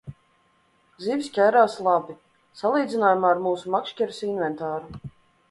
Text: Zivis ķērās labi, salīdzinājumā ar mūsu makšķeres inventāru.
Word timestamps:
Zivis 1.07 1.29
ķērās 1.35 1.75
labi, 1.89 2.15
salīdzinājumā 2.63 3.31
ar 3.35 3.45
mūsu 3.49 3.75
makšķeres 3.77 4.25
inventāru. 4.31 5.15